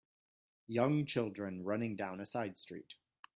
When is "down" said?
1.95-2.21